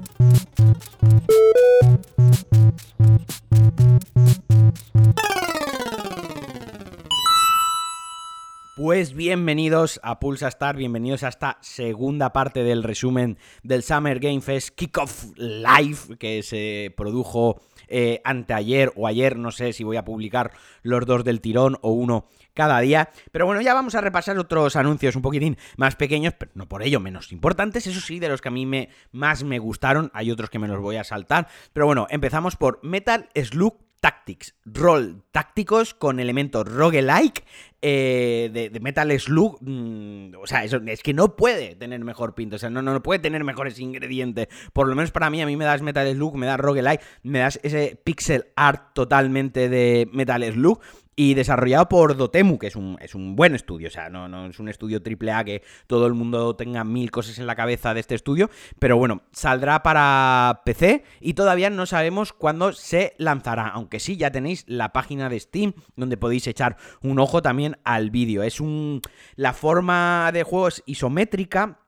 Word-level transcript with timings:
Thank 0.00 1.28
you. 1.30 1.77
Pues 8.88 9.12
bienvenidos 9.12 10.00
a 10.02 10.18
Pulsa 10.18 10.48
Star, 10.48 10.74
bienvenidos 10.74 11.22
a 11.22 11.28
esta 11.28 11.58
segunda 11.60 12.32
parte 12.32 12.64
del 12.64 12.82
resumen 12.82 13.36
del 13.62 13.82
Summer 13.82 14.18
Game 14.18 14.40
Fest 14.40 14.70
Kickoff 14.74 15.26
Live 15.36 16.16
que 16.18 16.42
se 16.42 16.94
produjo 16.96 17.60
eh, 17.88 18.22
anteayer 18.24 18.90
o 18.96 19.06
ayer, 19.06 19.36
no 19.36 19.50
sé 19.50 19.74
si 19.74 19.84
voy 19.84 19.98
a 19.98 20.06
publicar 20.06 20.52
los 20.82 21.04
dos 21.04 21.22
del 21.22 21.42
tirón 21.42 21.76
o 21.82 21.90
uno 21.90 22.28
cada 22.54 22.80
día. 22.80 23.10
Pero 23.30 23.44
bueno, 23.44 23.60
ya 23.60 23.74
vamos 23.74 23.94
a 23.94 24.00
repasar 24.00 24.38
otros 24.38 24.74
anuncios 24.74 25.16
un 25.16 25.20
poquitín 25.20 25.58
más 25.76 25.94
pequeños, 25.94 26.32
pero 26.38 26.52
no 26.54 26.66
por 26.66 26.82
ello 26.82 26.98
menos 26.98 27.30
importantes. 27.30 27.86
Eso 27.86 28.00
sí, 28.00 28.18
de 28.18 28.30
los 28.30 28.40
que 28.40 28.48
a 28.48 28.52
mí 28.52 28.64
me, 28.64 28.88
más 29.12 29.44
me 29.44 29.58
gustaron. 29.58 30.10
Hay 30.14 30.30
otros 30.30 30.48
que 30.48 30.58
me 30.58 30.66
los 30.66 30.80
voy 30.80 30.96
a 30.96 31.04
saltar. 31.04 31.46
Pero 31.74 31.84
bueno, 31.84 32.06
empezamos 32.08 32.56
por 32.56 32.80
Metal 32.82 33.28
Slug 33.34 33.87
Tactics, 34.00 34.54
rol 34.64 35.24
tácticos 35.32 35.94
con 35.94 36.20
elementos 36.20 36.66
roguelike 36.66 37.44
eh, 37.82 38.50
de, 38.72 38.80
Metal 38.80 39.10
Slug. 39.18 39.58
Mm, 39.60 40.34
o 40.40 40.46
sea, 40.46 40.64
eso, 40.64 40.80
es 40.86 41.02
que 41.02 41.14
no 41.14 41.36
puede 41.36 41.74
tener 41.74 42.04
mejor 42.04 42.34
pinto, 42.34 42.56
o 42.56 42.58
sea, 42.58 42.70
no, 42.70 42.82
no 42.82 43.02
puede 43.02 43.18
tener 43.18 43.44
mejores 43.44 43.78
ingredientes. 43.80 44.48
Por 44.72 44.88
lo 44.88 44.94
menos 44.94 45.10
para 45.10 45.30
mí, 45.30 45.42
a 45.42 45.46
mí 45.46 45.56
me 45.56 45.64
das 45.64 45.82
Metal 45.82 46.10
Slug, 46.12 46.36
me 46.36 46.46
das 46.46 46.60
roguelike, 46.60 47.02
me 47.22 47.40
das 47.40 47.58
ese 47.62 48.00
pixel 48.02 48.46
art 48.56 48.94
totalmente 48.94 49.68
de 49.68 50.08
Metal 50.12 50.44
Slug 50.52 50.80
y 51.18 51.34
desarrollado 51.34 51.88
por 51.88 52.16
Dotemu, 52.16 52.60
que 52.60 52.68
es 52.68 52.76
un, 52.76 52.96
es 53.00 53.16
un 53.16 53.34
buen 53.34 53.56
estudio, 53.56 53.88
o 53.88 53.90
sea, 53.90 54.08
no, 54.08 54.28
no 54.28 54.46
es 54.46 54.60
un 54.60 54.68
estudio 54.68 55.00
AAA 55.04 55.42
que 55.42 55.62
todo 55.88 56.06
el 56.06 56.14
mundo 56.14 56.54
tenga 56.54 56.84
mil 56.84 57.10
cosas 57.10 57.40
en 57.40 57.48
la 57.48 57.56
cabeza 57.56 57.92
de 57.92 57.98
este 57.98 58.14
estudio, 58.14 58.50
pero 58.78 58.96
bueno, 58.98 59.22
saldrá 59.32 59.82
para 59.82 60.62
PC 60.64 61.02
y 61.20 61.34
todavía 61.34 61.70
no 61.70 61.86
sabemos 61.86 62.32
cuándo 62.32 62.72
se 62.72 63.14
lanzará, 63.18 63.66
aunque 63.66 63.98
sí, 63.98 64.16
ya 64.16 64.30
tenéis 64.30 64.62
la 64.68 64.92
página 64.92 65.28
de 65.28 65.40
Steam 65.40 65.72
donde 65.96 66.16
podéis 66.16 66.46
echar 66.46 66.76
un 67.02 67.18
ojo 67.18 67.42
también 67.42 67.78
al 67.82 68.10
vídeo. 68.10 68.44
Es 68.44 68.60
un... 68.60 69.02
la 69.34 69.54
forma 69.54 70.30
de 70.32 70.44
juego 70.44 70.68
es 70.68 70.84
isométrica, 70.86 71.80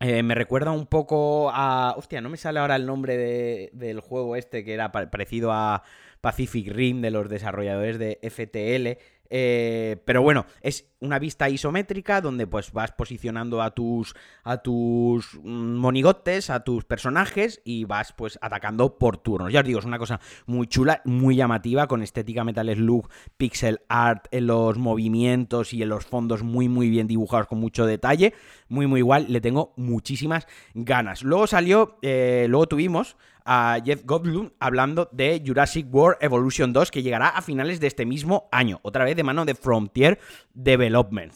eh, 0.00 0.24
me 0.24 0.34
recuerda 0.34 0.72
un 0.72 0.86
poco 0.86 1.48
a. 1.52 1.94
Hostia, 1.96 2.20
no 2.20 2.28
me 2.28 2.36
sale 2.36 2.58
ahora 2.58 2.74
el 2.74 2.84
nombre 2.84 3.70
del 3.72 4.00
juego 4.00 4.34
este 4.34 4.64
que 4.64 4.74
era 4.74 4.90
parecido 4.90 5.52
a 5.52 5.84
Pacific 6.24 6.72
Rim 6.72 7.02
de 7.02 7.10
los 7.10 7.28
desarrolladores 7.28 7.98
de 7.98 8.18
FTL. 8.22 8.98
Eh, 9.28 9.98
pero 10.06 10.22
bueno, 10.22 10.46
es 10.62 10.93
una 11.04 11.18
vista 11.18 11.48
isométrica 11.48 12.20
donde 12.20 12.46
pues 12.46 12.72
vas 12.72 12.92
posicionando 12.92 13.62
a 13.62 13.70
tus 13.72 14.14
a 14.42 14.58
tus 14.58 15.38
mm, 15.42 15.76
monigotes, 15.76 16.50
a 16.50 16.64
tus 16.64 16.84
personajes 16.84 17.60
y 17.64 17.84
vas 17.84 18.12
pues 18.12 18.38
atacando 18.40 18.98
por 18.98 19.18
turnos. 19.18 19.52
Ya 19.52 19.60
os 19.60 19.66
digo, 19.66 19.78
es 19.78 19.84
una 19.84 19.98
cosa 19.98 20.20
muy 20.46 20.66
chula, 20.66 21.02
muy 21.04 21.36
llamativa 21.36 21.86
con 21.86 22.02
estética 22.02 22.44
Metal 22.44 22.74
Slug, 22.74 23.08
pixel 23.36 23.80
art 23.88 24.26
en 24.30 24.46
los 24.46 24.78
movimientos 24.78 25.74
y 25.74 25.82
en 25.82 25.90
los 25.90 26.06
fondos 26.06 26.42
muy 26.42 26.68
muy 26.68 26.88
bien 26.88 27.06
dibujados 27.06 27.46
con 27.46 27.60
mucho 27.60 27.86
detalle, 27.86 28.34
muy 28.68 28.86
muy 28.86 29.00
igual, 29.00 29.26
le 29.28 29.40
tengo 29.40 29.74
muchísimas 29.76 30.46
ganas. 30.74 31.22
Luego 31.22 31.46
salió, 31.46 31.98
eh, 32.02 32.46
luego 32.48 32.66
tuvimos 32.66 33.16
a 33.44 33.78
Jeff 33.84 34.04
Goldblum 34.04 34.50
hablando 34.58 35.08
de 35.12 35.42
Jurassic 35.44 35.92
World 35.92 36.16
Evolution 36.20 36.72
2 36.72 36.90
que 36.90 37.02
llegará 37.02 37.28
a 37.28 37.42
finales 37.42 37.78
de 37.78 37.86
este 37.86 38.06
mismo 38.06 38.48
año, 38.50 38.80
otra 38.82 39.04
vez 39.04 39.16
de 39.16 39.22
mano 39.22 39.44
de 39.44 39.54
Frontier 39.54 40.18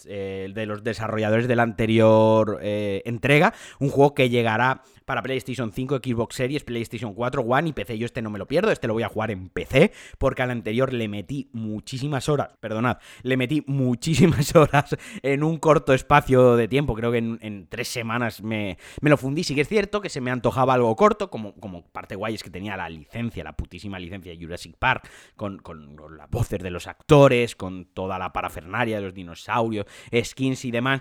Eh, 0.06 0.50
de 0.54 0.66
los 0.66 0.84
desarrolladores 0.84 1.48
de 1.48 1.56
la 1.56 1.64
anterior 1.64 2.58
eh, 2.62 3.02
entrega, 3.04 3.52
un 3.80 3.88
juego 3.90 4.14
que 4.14 4.28
llegará 4.30 4.82
para 5.08 5.22
PlayStation 5.22 5.72
5, 5.72 6.00
Xbox 6.04 6.36
Series, 6.36 6.64
PlayStation 6.64 7.14
4, 7.14 7.40
One 7.40 7.70
y 7.70 7.72
PC. 7.72 7.96
Yo 7.96 8.04
este 8.04 8.20
no 8.20 8.28
me 8.28 8.38
lo 8.38 8.46
pierdo, 8.46 8.70
este 8.70 8.86
lo 8.86 8.92
voy 8.92 9.04
a 9.04 9.08
jugar 9.08 9.30
en 9.30 9.48
PC, 9.48 9.90
porque 10.18 10.42
al 10.42 10.50
anterior 10.50 10.92
le 10.92 11.08
metí 11.08 11.48
muchísimas 11.54 12.28
horas, 12.28 12.50
perdonad, 12.60 12.98
le 13.22 13.38
metí 13.38 13.64
muchísimas 13.66 14.54
horas 14.54 14.94
en 15.22 15.44
un 15.44 15.56
corto 15.56 15.94
espacio 15.94 16.56
de 16.56 16.68
tiempo, 16.68 16.92
creo 16.94 17.10
que 17.10 17.16
en, 17.16 17.68
tres 17.70 17.88
semanas 17.88 18.42
me, 18.42 18.76
me, 19.00 19.08
lo 19.08 19.16
fundí. 19.16 19.44
Sí 19.44 19.54
que 19.54 19.62
es 19.62 19.68
cierto 19.68 20.02
que 20.02 20.10
se 20.10 20.20
me 20.20 20.30
antojaba 20.30 20.74
algo 20.74 20.94
corto, 20.94 21.30
como, 21.30 21.54
como 21.54 21.86
parte 21.86 22.14
guay 22.14 22.34
es 22.34 22.42
que 22.42 22.50
tenía 22.50 22.76
la 22.76 22.90
licencia, 22.90 23.42
la 23.42 23.54
putísima 23.56 23.98
licencia 23.98 24.30
de 24.30 24.38
Jurassic 24.38 24.76
Park, 24.76 25.08
con, 25.36 25.56
con 25.56 25.96
las 26.18 26.28
voces 26.28 26.58
de 26.58 26.70
los 26.70 26.86
actores, 26.86 27.56
con 27.56 27.86
toda 27.86 28.18
la 28.18 28.34
parafernaria 28.34 28.96
de 28.96 29.02
los 29.04 29.14
dinosaurios, 29.14 29.86
skins 30.22 30.66
y 30.66 30.70
demás 30.70 31.00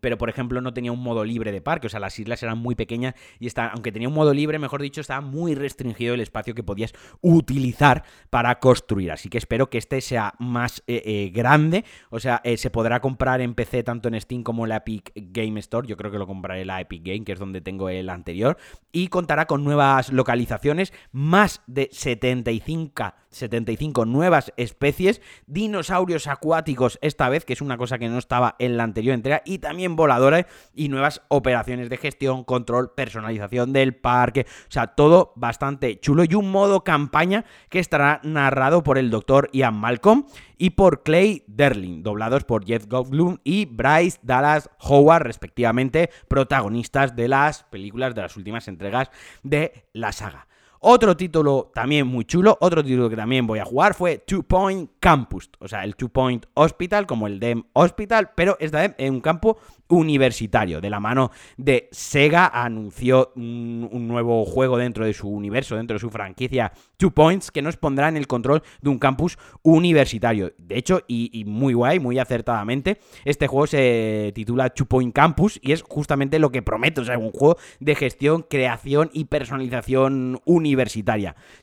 pero 0.00 0.18
por 0.18 0.28
ejemplo 0.28 0.60
no 0.60 0.74
tenía 0.74 0.92
un 0.92 1.02
modo 1.02 1.24
libre 1.24 1.52
de 1.52 1.60
parque, 1.60 1.86
o 1.86 1.90
sea, 1.90 2.00
las 2.00 2.18
islas 2.18 2.42
eran 2.42 2.58
muy 2.58 2.74
pequeñas 2.74 3.14
y 3.38 3.46
está, 3.46 3.68
aunque 3.68 3.92
tenía 3.92 4.08
un 4.08 4.14
modo 4.14 4.34
libre, 4.34 4.58
mejor 4.58 4.82
dicho, 4.82 5.00
estaba 5.00 5.20
muy 5.20 5.54
restringido 5.54 6.14
el 6.14 6.20
espacio 6.20 6.54
que 6.54 6.62
podías 6.62 6.92
utilizar 7.20 8.04
para 8.30 8.58
construir. 8.58 9.12
Así 9.12 9.28
que 9.28 9.38
espero 9.38 9.70
que 9.70 9.78
este 9.78 10.00
sea 10.00 10.34
más 10.38 10.82
eh, 10.86 11.02
eh, 11.04 11.30
grande, 11.34 11.84
o 12.10 12.20
sea, 12.20 12.40
eh, 12.44 12.56
se 12.56 12.70
podrá 12.70 13.00
comprar 13.00 13.40
en 13.40 13.54
PC 13.54 13.82
tanto 13.82 14.08
en 14.08 14.20
Steam 14.20 14.42
como 14.42 14.64
en 14.64 14.70
la 14.70 14.76
Epic 14.76 15.12
Game 15.14 15.58
Store. 15.60 15.86
Yo 15.86 15.96
creo 15.96 16.10
que 16.10 16.18
lo 16.18 16.26
compraré 16.26 16.62
en 16.62 16.68
la 16.68 16.80
Epic 16.80 17.02
Game, 17.04 17.24
que 17.24 17.32
es 17.32 17.38
donde 17.38 17.60
tengo 17.60 17.88
el 17.88 18.08
anterior, 18.10 18.56
y 18.92 19.08
contará 19.08 19.46
con 19.46 19.64
nuevas 19.64 20.12
localizaciones, 20.12 20.92
más 21.12 21.62
de 21.66 21.88
75 21.92 22.88
75 23.30 24.04
nuevas 24.04 24.52
especies, 24.56 25.20
dinosaurios 25.46 26.26
acuáticos 26.26 26.98
esta 27.02 27.28
vez, 27.28 27.44
que 27.44 27.52
es 27.52 27.60
una 27.60 27.76
cosa 27.76 27.98
que 27.98 28.08
no 28.08 28.18
estaba 28.18 28.56
en 28.58 28.76
la 28.76 28.84
anterior 28.84 29.14
entrega, 29.14 29.42
y 29.44 29.58
también 29.58 29.96
voladores 29.96 30.46
y 30.74 30.88
nuevas 30.88 31.22
operaciones 31.28 31.88
de 31.88 31.96
gestión, 31.96 32.44
control, 32.44 32.92
personalización 32.94 33.72
del 33.72 33.94
parque, 33.94 34.46
o 34.48 34.70
sea, 34.70 34.88
todo 34.88 35.32
bastante 35.36 36.00
chulo. 36.00 36.24
Y 36.24 36.34
un 36.34 36.50
modo 36.50 36.84
campaña 36.84 37.44
que 37.68 37.78
estará 37.78 38.20
narrado 38.22 38.82
por 38.82 38.98
el 38.98 39.10
doctor 39.10 39.50
Ian 39.52 39.76
Malcolm 39.76 40.24
y 40.56 40.70
por 40.70 41.02
Clay 41.02 41.44
Derling, 41.46 42.02
doblados 42.02 42.44
por 42.44 42.64
Jeff 42.66 42.86
Goldblum 42.86 43.38
y 43.44 43.66
Bryce 43.66 44.18
Dallas 44.22 44.70
Howard, 44.80 45.22
respectivamente, 45.22 46.10
protagonistas 46.28 47.14
de 47.14 47.28
las 47.28 47.64
películas 47.64 48.14
de 48.14 48.22
las 48.22 48.36
últimas 48.36 48.68
entregas 48.68 49.10
de 49.42 49.88
la 49.92 50.12
saga. 50.12 50.47
Otro 50.80 51.16
título 51.16 51.70
también 51.74 52.06
muy 52.06 52.24
chulo, 52.24 52.56
otro 52.60 52.84
título 52.84 53.10
que 53.10 53.16
también 53.16 53.46
voy 53.46 53.58
a 53.58 53.64
jugar 53.64 53.94
fue 53.94 54.18
Two 54.18 54.44
Point 54.44 54.90
Campus, 55.00 55.50
o 55.58 55.66
sea, 55.66 55.82
el 55.82 55.96
Two 55.96 56.08
Point 56.08 56.46
Hospital 56.54 57.06
como 57.06 57.26
el 57.26 57.40
DEM 57.40 57.64
Hospital, 57.72 58.30
pero 58.36 58.56
esta 58.60 58.80
vez 58.80 58.94
en 58.98 59.14
un 59.14 59.20
campo 59.20 59.58
universitario. 59.88 60.80
De 60.80 60.90
la 60.90 61.00
mano 61.00 61.30
de 61.56 61.88
Sega 61.90 62.46
anunció 62.46 63.32
un, 63.34 64.08
nuevo 64.08 64.44
juego 64.44 64.78
dentro 64.78 65.04
de 65.04 65.12
su 65.12 65.28
universo, 65.28 65.76
dentro 65.76 65.94
de 65.94 66.00
su 66.00 66.10
franquicia 66.10 66.72
Two 66.96 67.10
Points, 67.10 67.50
que 67.50 67.62
nos 67.62 67.76
pondrá 67.76 68.08
en 68.08 68.16
el 68.16 68.26
control 68.26 68.62
de 68.80 68.90
un 68.90 68.98
campus 68.98 69.38
universitario. 69.62 70.52
De 70.58 70.78
hecho, 70.78 71.02
y, 71.08 71.44
muy 71.46 71.74
guay, 71.74 71.98
muy 71.98 72.18
acertadamente, 72.18 72.98
este 73.24 73.46
juego 73.46 73.66
se 73.66 74.32
titula 74.34 74.70
Two 74.70 74.86
Point 74.86 75.14
Campus 75.14 75.58
y 75.62 75.72
es 75.72 75.82
justamente 75.82 76.38
lo 76.38 76.50
que 76.50 76.62
promete, 76.62 77.00
o 77.00 77.04
sea, 77.04 77.18
un 77.18 77.32
juego 77.32 77.56
de 77.80 77.94
gestión, 77.94 78.42
creación 78.48 79.10
y 79.12 79.24
personalización 79.24 80.40
universitaria. 80.44 80.67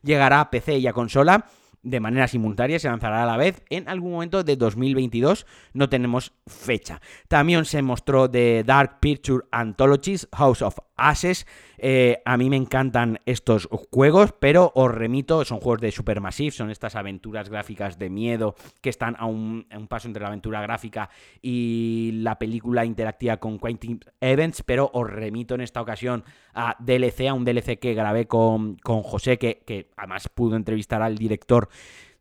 Llegará 0.01 0.39
a 0.41 0.49
PC 0.49 0.77
y 0.79 0.87
a 0.87 0.93
consola 0.93 1.45
de 1.85 1.99
manera 1.99 2.27
simultánea, 2.27 2.79
se 2.79 2.89
lanzará 2.89 3.23
a 3.23 3.27
la 3.27 3.37
vez 3.37 3.63
en 3.69 3.87
algún 3.87 4.13
momento 4.13 4.43
de 4.43 4.55
2022, 4.55 5.45
no 5.73 5.87
tenemos 5.87 6.33
fecha. 6.47 6.99
También 7.27 7.63
se 7.63 7.83
mostró 7.83 8.27
de 8.27 8.63
Dark 8.65 8.99
Picture 8.99 9.45
Anthologies, 9.51 10.27
House 10.33 10.63
of 10.63 10.79
Ashes, 10.97 11.45
eh, 11.77 12.21
a 12.25 12.37
mí 12.37 12.49
me 12.49 12.55
encantan 12.55 13.19
estos 13.25 13.67
juegos, 13.91 14.33
pero 14.39 14.71
os 14.75 14.91
remito, 14.91 15.43
son 15.45 15.59
juegos 15.59 15.81
de 15.81 15.91
Supermassive, 15.91 16.51
son 16.51 16.71
estas 16.71 16.95
aventuras 16.95 17.49
gráficas 17.49 17.99
de 17.99 18.09
miedo 18.09 18.55
que 18.81 18.89
están 18.89 19.15
a 19.19 19.25
un, 19.25 19.67
paso 19.89 20.07
entre 20.07 20.21
la 20.21 20.27
aventura 20.27 20.61
gráfica 20.61 21.09
y 21.41 22.11
la 22.21 22.39
película 22.39 22.85
interactiva 22.85 23.37
con 23.37 23.59
Quentin 23.59 23.99
Events, 24.21 24.63
pero 24.63 24.89
os 24.93 25.09
remito 25.09 25.55
en 25.55 25.61
esta 25.61 25.81
ocasión 25.81 26.23
a 26.53 26.75
DLC, 26.79 27.27
a 27.27 27.33
un 27.33 27.45
DLC 27.45 27.77
que 27.79 27.93
grabé 27.93 28.27
con, 28.27 28.77
con 28.77 29.03
José, 29.03 29.37
que 29.37 29.91
además 29.97 30.29
pudo 30.29 30.55
entrevistar 30.55 31.01
al 31.01 31.17
director 31.17 31.69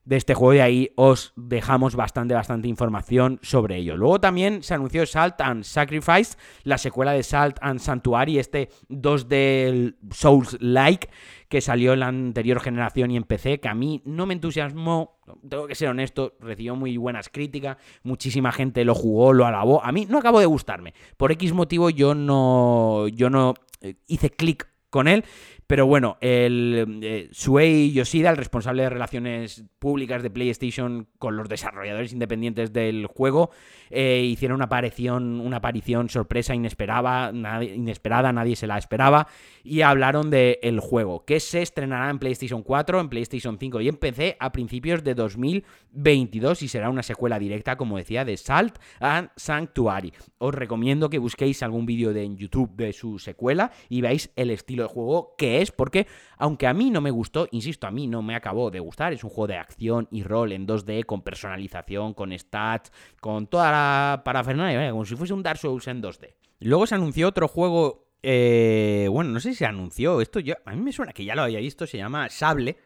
de 0.05 0.17
este 0.17 0.35
juego 0.35 0.55
y 0.55 0.59
ahí 0.61 0.91
os 0.97 1.33
dejamos 1.37 1.97
bastante, 1.97 2.35
bastante 2.35 2.69
información 2.69 3.39
sobre 3.43 3.77
ello. 3.77 3.97
Luego 3.97 4.21
también 4.21 4.63
se 4.63 4.75
anunció 4.75 5.07
Salt 5.07 5.41
and 5.41 5.65
Sacrifice, 5.65 6.37
la 6.63 6.79
secuela 6.79 7.13
de 7.13 7.23
Salt 7.23 7.57
and 7.61 7.81
Sanctuary, 7.81 8.39
este 8.39 8.69
2 8.89 9.29
del 9.29 9.97
Souls-like 10.11 11.09
que 11.55 11.61
salió 11.61 11.93
en 11.93 12.01
la 12.01 12.09
anterior 12.09 12.61
generación 12.61 13.13
y 13.13 13.17
en 13.17 13.23
PC, 13.23 13.61
que 13.61 13.69
a 13.69 13.75
mí 13.75 14.03
no 14.05 14.27
me 14.27 14.35
entusiasmó, 14.35 15.21
tengo 15.49 15.69
que 15.69 15.77
ser 15.77 15.89
honesto, 15.89 16.35
recibió 16.41 16.75
muy 16.75 16.97
buenas 16.97 17.29
críticas, 17.29 17.77
muchísima 18.03 18.51
gente 18.51 18.85
lo 18.85 18.95
jugó, 18.95 19.33
lo 19.33 19.47
alabó, 19.47 19.85
a 19.85 19.93
mí 19.93 20.05
no 20.09 20.19
acabó 20.19 20.41
de 20.41 20.47
gustarme. 20.47 20.95
Por 21.17 21.31
X 21.31 21.53
motivo 21.53 21.91
yo 21.91 22.15
no, 22.15 23.07
yo 23.09 23.31
no 23.31 23.55
eh, 23.83 23.95
hice 24.09 24.31
clic 24.31 24.69
con 24.91 25.07
él, 25.07 25.25
Pero 25.67 25.87
bueno, 25.87 26.19
el 26.21 27.01
eh, 27.03 27.29
Suei 27.33 27.93
Yoshida, 27.93 28.31
el 28.31 28.37
responsable 28.37 28.83
de 28.83 28.91
relaciones 28.91 29.65
públicas 29.79 30.23
de 30.23 30.31
PlayStation 30.31 31.09
con 31.19 31.37
los 31.37 31.49
desarrolladores 31.49 32.13
independientes 32.13 32.73
del 32.73 33.07
juego, 33.07 33.51
eh, 33.91 34.23
hicieron 34.25 34.57
una 34.57 34.67
aparición, 34.67 35.41
una 35.41 35.59
aparición 35.59 36.09
sorpresa 36.09 36.55
inesperada, 36.55 37.33
nadie, 37.33 37.75
inesperada, 37.75 38.33
nadie 38.33 38.57
se 38.57 38.67
la 38.67 38.77
esperaba, 38.77 39.29
y 39.63 39.83
hablaron 39.83 40.31
del 40.31 40.81
juego, 40.81 41.25
que 41.25 41.41
se 41.41 41.63
estrenará 41.63 42.11
en 42.11 42.19
PlayStation 42.19 42.63
4, 42.63 43.01
en 43.01 43.09
PlayStation 43.09 43.59
5 43.59 43.81
y 43.81 43.89
en 43.89 43.97
PC 43.97 44.37
a 44.41 44.53
principios 44.53 45.05
de 45.05 45.15
2022 45.15 46.63
y 46.63 46.69
será 46.69 46.91
una 46.91 47.03
secuela 47.03 47.39
directa, 47.39 47.77
como 47.77 47.97
decía, 47.97 48.25
de 48.25 48.37
Salt 48.37 48.79
and 49.01 49.31
Sanctuary. 49.37 50.13
Os 50.39 50.55
recomiendo 50.55 51.09
que 51.09 51.19
busquéis 51.19 51.63
algún 51.63 51.87
vídeo 51.87 52.13
de 52.13 52.25
en 52.25 52.37
YouTube 52.37 52.75
de 52.75 52.93
su 52.93 53.19
secuela 53.19 53.71
y 53.89 54.01
veáis 54.01 54.31
el 54.37 54.51
estilo 54.51 54.85
de 54.85 54.89
juego 54.89 55.35
que 55.37 55.54
es, 55.61 55.71
porque 55.71 56.07
aunque 56.37 56.67
a 56.67 56.75
mí 56.75 56.91
no 56.91 57.01
me 57.01 57.11
gustó, 57.11 57.49
insisto, 57.51 57.87
a 57.87 57.91
mí 57.91 58.07
no 58.07 58.23
me 58.23 58.35
acabó 58.35 58.71
de 58.71 58.81
gustar, 58.81 59.13
es 59.13 59.25
un 59.25 59.31
juego 59.31 59.49
de 59.49 59.57
acción 59.57 60.09
y 60.11 60.23
rol 60.23 60.53
en 60.53 60.67
2D 60.67 61.05
con 61.05 61.23
personalización, 61.23 62.15
con 62.15 62.37
stats, 62.39 62.93
con 63.21 63.47
toda 63.47 63.71
la 63.71 64.23
parafernalia, 64.25 64.91
como 64.91 65.05
si 65.05 65.17
fuese 65.17 65.35
un 65.35 65.43
Dark 65.43 65.59
Souls 65.59 65.87
en 65.89 66.03
2D. 66.03 66.35
Luego 66.61 66.87
se 66.87 66.95
anunció 66.95 67.29
otro 67.29 67.49
juego, 67.49 68.09
eh, 68.23 69.09
bueno, 69.11 69.31
no 69.31 69.41
sé 69.41 69.51
si 69.51 69.57
se 69.57 69.67
anunció, 69.67 70.21
esto 70.21 70.41
yo, 70.41 70.55
a 70.65 70.75
mí 70.75 70.81
me 70.81 70.93
suena 70.93 71.13
que 71.13 71.25
ya 71.25 71.35
lo 71.35 71.43
había 71.43 71.59
visto, 71.59 71.87
se 71.87 71.99
llama 71.99 72.29
Sable, 72.31 72.77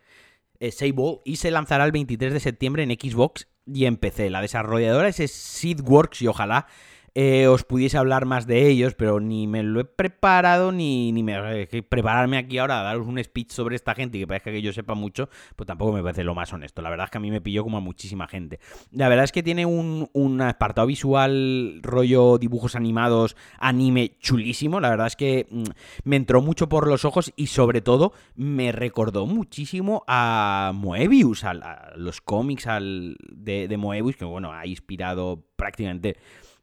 eh, 0.60 0.72
Sable, 0.72 1.20
y 1.24 1.36
se 1.36 1.50
lanzará 1.50 1.84
el 1.84 1.92
23 1.92 2.32
de 2.32 2.40
septiembre 2.40 2.82
en 2.82 2.90
Xbox 2.90 3.48
y 3.66 3.84
en 3.84 3.96
PC. 3.96 4.30
La 4.30 4.40
desarrolladora 4.40 5.08
es 5.08 5.16
Seedworks 5.16 6.22
y 6.22 6.26
ojalá 6.26 6.66
eh, 7.14 7.46
os 7.46 7.64
pudiese 7.64 7.98
hablar 7.98 8.24
más 8.24 8.46
de 8.46 8.68
ellos, 8.68 8.94
pero 8.94 9.20
ni 9.20 9.46
me 9.46 9.62
lo 9.62 9.80
he 9.80 9.84
preparado, 9.84 10.72
ni, 10.72 11.12
ni 11.12 11.22
me 11.22 11.66
que 11.68 11.82
prepararme 11.82 12.38
aquí 12.38 12.58
ahora 12.58 12.80
a 12.80 12.82
daros 12.82 13.06
un 13.06 13.22
speech 13.22 13.50
sobre 13.50 13.76
esta 13.76 13.94
gente 13.94 14.18
y 14.18 14.20
que 14.22 14.26
parezca 14.26 14.50
que 14.50 14.62
yo 14.62 14.72
sepa 14.72 14.94
mucho, 14.94 15.28
pues 15.56 15.66
tampoco 15.66 15.92
me 15.92 16.02
parece 16.02 16.24
lo 16.24 16.34
más 16.34 16.52
honesto. 16.52 16.82
La 16.82 16.90
verdad 16.90 17.04
es 17.04 17.10
que 17.10 17.18
a 17.18 17.20
mí 17.20 17.30
me 17.30 17.40
pilló 17.40 17.64
como 17.64 17.78
a 17.78 17.80
muchísima 17.80 18.28
gente. 18.28 18.60
La 18.92 19.08
verdad 19.08 19.24
es 19.24 19.32
que 19.32 19.42
tiene 19.42 19.66
un, 19.66 20.08
un 20.12 20.40
apartado 20.42 20.86
visual, 20.86 21.80
rollo 21.82 22.38
dibujos 22.38 22.74
animados, 22.74 23.36
anime 23.58 24.16
chulísimo. 24.20 24.80
La 24.80 24.90
verdad 24.90 25.06
es 25.06 25.16
que 25.16 25.46
mm, 25.50 25.64
me 26.04 26.16
entró 26.16 26.42
mucho 26.42 26.68
por 26.68 26.86
los 26.86 27.04
ojos 27.04 27.32
y 27.36 27.46
sobre 27.48 27.80
todo 27.80 28.12
me 28.34 28.72
recordó 28.72 29.26
muchísimo 29.26 30.04
a 30.06 30.72
Moebius, 30.74 31.44
a, 31.44 31.92
los 31.96 32.20
cómics 32.20 32.66
al, 32.66 33.16
de, 33.30 33.68
de 33.68 33.76
Moebius, 33.76 34.16
que 34.16 34.24
bueno, 34.24 34.52
ha 34.52 34.66
inspirado 34.66 35.44
prácticamente 35.56 36.16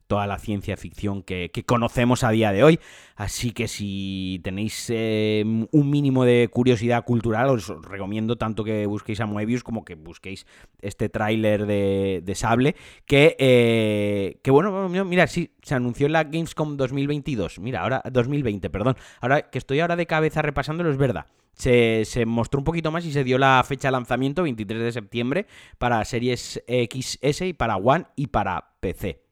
toda 0.08 0.28
la 0.28 0.38
ciencia 0.38 0.78
ficción 0.78 1.24
que, 1.24 1.52
conocemos 1.66 2.24
a 2.24 2.32
día 2.32 2.52
de 2.52 2.64
hoy. 2.64 2.80
Así 3.16 3.52
que 3.52 3.68
si 3.68 4.42
tenéis 4.44 4.88
eh, 4.90 5.44
un 5.46 5.90
mínimo 5.90 6.26
de 6.26 6.50
curiosidad 6.52 7.04
cultural, 7.06 7.50
os 7.50 7.72
recomiendo 7.84 8.38
tanto 8.38 8.64
que 8.64 8.86
busquéis 8.86 9.22
a 9.22 9.26
Moebius 9.26 9.64
como 9.64 9.86
que 9.86 9.96
busquéis 9.96 10.46
este 10.82 11.10
tráiler 11.10 11.66
de, 11.66 12.34
Sable. 12.36 12.76
Que, 13.06 13.36
eh, 13.40 14.38
bueno, 14.48 14.90
mira, 14.90 15.28
sí, 15.28 15.52
se 15.62 15.76
anunció 15.76 16.06
en 16.08 16.14
la 16.14 16.24
Gamescom 16.26 16.78
2022. 16.78 17.60
Mira, 17.60 17.82
ahora 17.82 18.04
2020, 18.12 18.70
perdón. 18.70 18.96
Ahora 19.22 19.50
que 19.50 19.58
estoy 19.58 19.80
ahora 19.80 19.96
de 19.96 20.06
cabeza 20.06 20.42
repasándolo, 20.42 20.92
es 20.92 20.98
verdad. 20.98 21.28
Se, 21.54 22.04
se, 22.04 22.26
mostró 22.26 22.60
un 22.60 22.66
poquito 22.66 22.92
más 22.92 23.06
y 23.06 23.14
se 23.14 23.24
dio 23.24 23.38
la 23.38 23.64
fecha 23.66 23.88
de 23.88 23.94
lanzamiento, 23.94 24.44
23 24.44 24.82
de 24.82 24.92
septiembre, 24.92 25.48
para 25.78 26.04
Series 26.04 26.62
XS 26.68 27.42
y 27.44 27.54
para 27.54 27.78
One 27.78 28.08
y 28.18 28.28
para 28.28 28.74
PC. 28.82 29.25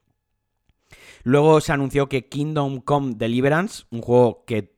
Luego 1.24 1.62
se 1.62 1.72
anunció 1.72 2.10
que 2.10 2.28
Kingdom 2.28 2.82
Come 2.82 3.14
Deliverance, 3.16 3.86
un 3.92 4.02
juego 4.02 4.44
que 4.46 4.74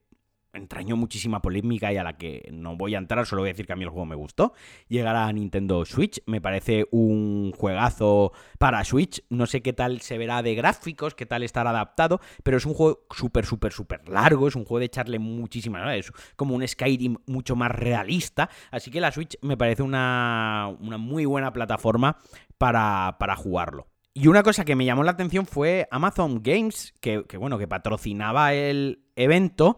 entrañó 0.55 0.95
muchísima 0.95 1.41
polémica 1.41 1.91
y 1.91 1.97
a 1.97 2.03
la 2.03 2.17
que 2.17 2.47
no 2.51 2.75
voy 2.75 2.95
a 2.95 2.97
entrar, 2.97 3.25
solo 3.25 3.41
voy 3.41 3.49
a 3.49 3.53
decir 3.53 3.65
que 3.65 3.73
a 3.73 3.75
mí 3.75 3.83
el 3.83 3.89
juego 3.89 4.05
me 4.05 4.15
gustó. 4.15 4.53
Llegará 4.87 5.27
a 5.27 5.33
Nintendo 5.33 5.85
Switch, 5.85 6.21
me 6.25 6.41
parece 6.41 6.87
un 6.91 7.51
juegazo 7.55 8.31
para 8.57 8.83
Switch. 8.83 9.23
No 9.29 9.45
sé 9.45 9.61
qué 9.61 9.73
tal 9.73 10.01
se 10.01 10.17
verá 10.17 10.41
de 10.41 10.55
gráficos, 10.55 11.15
qué 11.15 11.25
tal 11.25 11.43
estará 11.43 11.69
adaptado, 11.69 12.19
pero 12.43 12.57
es 12.57 12.65
un 12.65 12.73
juego 12.73 13.05
súper, 13.11 13.45
súper, 13.45 13.73
súper 13.73 14.07
largo. 14.09 14.47
Es 14.47 14.55
un 14.55 14.65
juego 14.65 14.79
de 14.79 14.85
echarle 14.85 15.19
muchísima. 15.19 15.95
Es 15.95 16.11
como 16.35 16.55
un 16.55 16.67
Skyrim 16.67 17.17
mucho 17.27 17.55
más 17.55 17.71
realista. 17.71 18.49
Así 18.71 18.91
que 18.91 19.01
la 19.01 19.11
Switch 19.11 19.37
me 19.41 19.57
parece 19.57 19.83
una, 19.83 20.75
una 20.79 20.97
muy 20.97 21.25
buena 21.25 21.53
plataforma 21.53 22.17
para, 22.57 23.17
para 23.19 23.35
jugarlo. 23.35 23.87
Y 24.17 24.27
una 24.27 24.43
cosa 24.43 24.63
que 24.63 24.77
me 24.77 24.85
llamó 24.85 25.03
la 25.03 25.11
atención 25.11 25.45
fue 25.45 25.89
Amazon 25.91 26.41
Games, 26.41 26.93
que, 27.01 27.25
bueno, 27.37 27.57
que 27.57 27.67
patrocinaba 27.67 28.53
el 28.53 29.03
evento, 29.17 29.77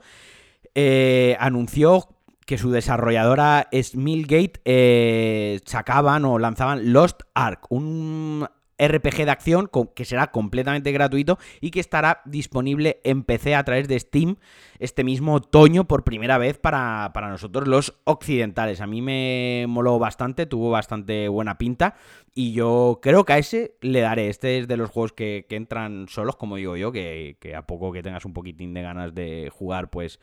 eh, 0.76 1.36
anunció 1.40 2.08
que 2.46 2.60
su 2.60 2.70
desarrolladora 2.70 3.68
Smilgate 3.74 4.62
eh, 4.64 5.60
sacaban 5.66 6.24
o 6.24 6.38
lanzaban 6.38 6.94
Lost 6.94 7.22
Ark, 7.34 7.66
un 7.70 8.48
RPG 8.80 9.26
de 9.26 9.32
acción 9.32 9.70
que 9.96 10.06
será 10.06 10.32
completamente 10.32 10.92
gratuito 10.92 11.38
y 11.62 11.72
que 11.72 11.80
estará 11.80 12.22
disponible 12.26 13.00
en 13.04 13.24
PC 13.24 13.56
a 13.56 13.64
través 13.64 13.88
de 13.88 14.00
Steam 14.00 14.38
este 14.80 15.04
mismo 15.04 15.36
otoño 15.36 15.88
por 15.88 16.04
primera 16.04 16.38
vez 16.38 16.58
para, 16.58 17.12
nosotros 17.16 17.68
los 17.68 17.98
occidentales. 18.04 18.82
A 18.82 18.88
mí 18.88 19.02
me 19.02 19.66
moló 19.68 19.98
bastante, 19.98 20.46
tuvo 20.46 20.70
bastante 20.70 21.28
buena 21.28 21.58
pinta 21.58 21.96
y 22.36 22.54
yo 22.54 23.00
creo 23.02 23.26
que 23.26 23.34
a 23.34 23.38
ese 23.40 23.76
le 23.82 24.02
daré. 24.02 24.30
Este 24.30 24.60
es 24.60 24.68
de 24.68 24.78
los 24.78 24.90
juegos 24.92 25.14
que, 25.14 25.46
entran 25.50 26.08
solos, 26.08 26.36
como 26.36 26.58
digo 26.58 26.78
yo, 26.78 26.92
que, 26.92 27.38
que 27.40 27.56
a 27.56 27.66
poco 27.66 27.92
que 27.92 28.04
tengas 28.04 28.26
un 28.26 28.34
poquitín 28.34 28.76
de 28.76 28.84
ganas 28.84 29.16
de 29.16 29.52
jugar, 29.52 29.90
pues 29.90 30.20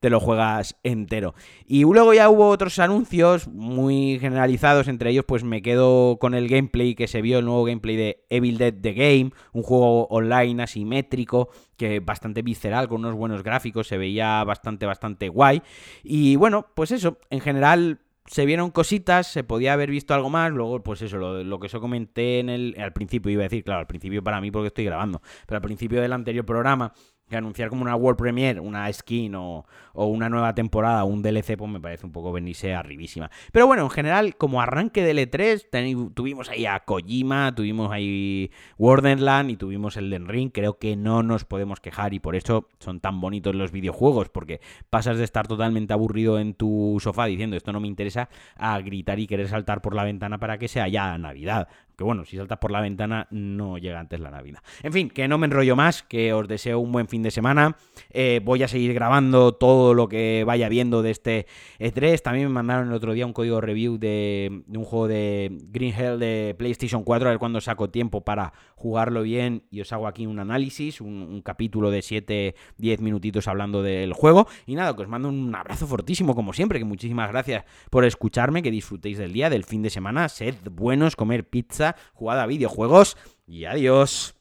te 0.00 0.10
lo 0.10 0.20
juegas 0.20 0.76
entero. 0.82 1.34
Y 1.66 1.82
luego 1.82 2.14
ya 2.14 2.28
hubo 2.28 2.48
otros 2.48 2.78
anuncios 2.78 3.48
muy 3.48 4.18
generalizados, 4.20 4.88
entre 4.88 5.10
ellos 5.10 5.24
pues 5.26 5.44
me 5.44 5.62
quedo 5.62 6.18
con 6.18 6.34
el 6.34 6.48
gameplay 6.48 6.94
que 6.94 7.08
se 7.08 7.22
vio, 7.22 7.38
el 7.38 7.44
nuevo 7.44 7.64
gameplay 7.64 7.96
de 7.96 8.24
Evil 8.30 8.58
Dead 8.58 8.74
The 8.74 8.92
Game, 8.92 9.32
un 9.52 9.62
juego 9.62 10.06
online 10.08 10.62
asimétrico 10.62 11.48
que 11.76 12.00
bastante 12.00 12.42
visceral, 12.42 12.88
con 12.88 13.00
unos 13.04 13.14
buenos 13.14 13.42
gráficos, 13.42 13.86
se 13.86 13.98
veía 13.98 14.42
bastante, 14.44 14.86
bastante 14.86 15.28
guay. 15.28 15.62
Y 16.02 16.36
bueno, 16.36 16.66
pues 16.74 16.90
eso, 16.90 17.18
en 17.30 17.40
general 17.40 18.00
se 18.26 18.44
vieron 18.44 18.70
cositas, 18.70 19.26
se 19.26 19.42
podía 19.42 19.72
haber 19.72 19.90
visto 19.90 20.14
algo 20.14 20.28
más, 20.30 20.52
luego 20.52 20.82
pues 20.82 21.02
eso, 21.02 21.16
lo, 21.16 21.60
que 21.60 21.68
yo 21.68 21.80
comenté 21.80 22.40
en 22.40 22.50
el, 22.50 22.76
al 22.78 22.92
principio, 22.92 23.32
iba 23.32 23.42
a 23.42 23.48
decir, 23.48 23.64
claro, 23.64 23.80
al 23.80 23.86
principio 23.86 24.22
para 24.22 24.40
mí 24.40 24.50
porque 24.50 24.68
estoy 24.68 24.84
grabando, 24.84 25.22
pero 25.46 25.56
al 25.56 25.62
principio 25.62 26.00
del 26.02 26.12
anterior 26.12 26.44
programa, 26.44 26.92
que 27.28 27.36
anunciar 27.36 27.68
como 27.68 27.82
una 27.82 27.94
World 27.96 28.18
Premiere, 28.18 28.60
una 28.60 28.92
skin 28.92 29.34
o, 29.34 29.64
una 29.94 30.28
nueva 30.28 30.54
temporada 30.54 31.04
un 31.04 31.22
DLC, 31.22 31.56
pues 31.56 31.70
me 31.70 31.80
parece 31.80 32.06
un 32.06 32.12
poco 32.12 32.32
venirse 32.32 32.74
arribísima. 32.74 33.30
Pero 33.52 33.66
bueno, 33.66 33.82
en 33.82 33.90
general, 33.90 34.36
como 34.36 34.62
arranque 34.62 35.02
de 35.02 35.14
L3, 35.14 36.12
tuvimos 36.14 36.48
ahí 36.50 36.66
a 36.66 36.80
Kojima, 36.80 37.54
tuvimos 37.54 37.90
ahí 37.90 38.50
Wardenland 38.78 39.50
y 39.50 39.56
tuvimos 39.56 39.96
el 39.96 40.10
Den 40.10 40.28
Ring. 40.28 40.50
Creo 40.52 40.78
que 40.78 40.96
no 40.96 41.22
nos 41.22 41.44
podemos 41.44 41.80
quejar 41.80 42.14
y 42.14 42.20
por 42.20 42.36
eso 42.36 42.68
son 42.78 43.00
tan 43.00 43.20
bonitos 43.20 43.54
los 43.54 43.72
videojuegos, 43.72 44.28
porque 44.28 44.60
pasas 44.88 45.18
de 45.18 45.24
estar 45.24 45.46
totalmente 45.46 45.92
aburrido 45.92 46.38
en 46.38 46.54
tu 46.54 46.98
sofá 47.00 47.26
diciendo 47.26 47.56
esto 47.56 47.72
no 47.72 47.80
me 47.80 47.88
interesa 47.88 48.28
a 48.56 48.78
gritar 48.80 49.18
y 49.18 49.26
querer 49.26 49.48
saltar 49.48 49.80
por 49.80 49.94
la 49.94 50.04
ventana 50.04 50.38
para 50.38 50.58
que 50.58 50.68
sea 50.68 50.88
ya 50.88 51.18
Navidad. 51.18 51.68
Que 51.98 52.04
bueno, 52.04 52.24
si 52.24 52.36
saltas 52.36 52.58
por 52.58 52.70
la 52.70 52.80
ventana 52.80 53.26
no 53.32 53.76
llega 53.76 53.98
antes 53.98 54.20
la 54.20 54.30
Navidad. 54.30 54.60
En 54.84 54.92
fin, 54.92 55.10
que 55.10 55.26
no 55.26 55.36
me 55.36 55.46
enrollo 55.46 55.74
más, 55.74 56.04
que 56.04 56.32
os 56.32 56.46
deseo 56.46 56.78
un 56.78 56.92
buen 56.92 57.08
fin 57.08 57.24
de 57.24 57.32
semana. 57.32 57.76
Eh, 58.10 58.40
voy 58.44 58.62
a 58.62 58.68
seguir 58.68 58.94
grabando 58.94 59.50
todo 59.56 59.94
lo 59.94 60.08
que 60.08 60.44
vaya 60.46 60.68
viendo 60.68 61.02
de 61.02 61.10
este 61.10 61.48
E3. 61.80 62.22
También 62.22 62.46
me 62.46 62.54
mandaron 62.54 62.86
el 62.86 62.94
otro 62.94 63.14
día 63.14 63.26
un 63.26 63.32
código 63.32 63.60
review 63.60 63.98
de, 63.98 64.62
un 64.68 64.84
juego 64.84 65.08
de 65.08 65.58
Green 65.72 65.92
Hell 65.92 66.20
de 66.20 66.54
PlayStation 66.56 67.02
4, 67.02 67.30
a 67.30 67.32
ver 67.32 67.40
cuándo 67.40 67.60
saco 67.60 67.90
tiempo 67.90 68.20
para 68.20 68.52
jugarlo 68.76 69.22
bien 69.22 69.64
y 69.68 69.80
os 69.80 69.92
hago 69.92 70.06
aquí 70.06 70.24
un 70.24 70.38
análisis, 70.38 71.00
un, 71.00 71.42
capítulo 71.44 71.90
de 71.90 71.98
7-10 71.98 73.00
minutitos 73.00 73.48
hablando 73.48 73.82
del 73.82 74.12
juego. 74.12 74.46
Y 74.66 74.76
nada, 74.76 74.94
que 74.94 75.02
os 75.02 75.08
mando 75.08 75.30
un 75.30 75.52
abrazo 75.52 75.88
fortísimo 75.88 76.36
como 76.36 76.52
siempre, 76.52 76.78
que 76.78 76.84
muchísimas 76.84 77.28
gracias 77.28 77.64
por 77.90 78.04
escucharme, 78.04 78.62
que 78.62 78.70
disfrutéis 78.70 79.18
del 79.18 79.32
día, 79.32 79.50
del 79.50 79.64
fin 79.64 79.82
de 79.82 79.90
semana, 79.90 80.28
sed 80.28 80.54
buenos, 80.70 81.16
comer 81.16 81.48
pizza 81.48 81.87
jugada 82.14 82.42
a 82.42 82.46
videojuegos 82.46 83.16
y 83.46 83.64
adiós. 83.64 84.34